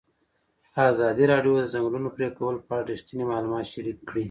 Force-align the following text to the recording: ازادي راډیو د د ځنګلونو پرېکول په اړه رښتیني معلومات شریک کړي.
ازادي 0.89 1.25
راډیو 1.31 1.53
د 1.57 1.59
د 1.65 1.71
ځنګلونو 1.73 2.09
پرېکول 2.17 2.55
په 2.67 2.71
اړه 2.77 2.89
رښتیني 2.91 3.25
معلومات 3.31 3.65
شریک 3.73 3.97
کړي. 4.07 4.19